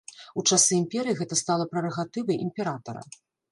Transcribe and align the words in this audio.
У 0.41 0.43
часы 0.49 0.71
імперыі 0.83 1.19
гэта 1.19 1.37
стала 1.43 1.69
прэрагатывай 1.75 2.43
імператара. 2.49 3.01